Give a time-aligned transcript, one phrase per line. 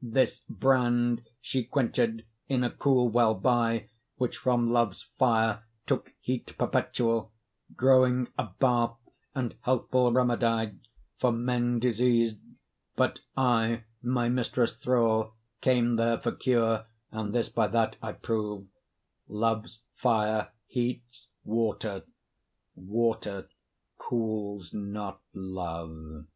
[0.00, 6.54] This brand she quenched in a cool well by, Which from Love's fire took heat
[6.56, 7.32] perpetual,
[7.74, 8.96] Growing a bath
[9.34, 10.78] and healthful remedy,
[11.18, 12.38] For men diseased;
[12.94, 18.68] but I, my mistress' thrall, Came there for cure and this by that I prove,
[19.26, 22.04] Love's fire heats water,
[22.76, 23.48] water
[23.98, 26.26] cools not love.